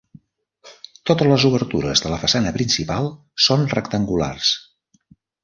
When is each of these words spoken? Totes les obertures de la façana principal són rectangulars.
Totes 1.09 1.29
les 1.31 1.45
obertures 1.49 2.01
de 2.05 2.13
la 2.13 2.17
façana 2.23 2.55
principal 2.57 3.11
són 3.49 3.69
rectangulars. 3.77 4.51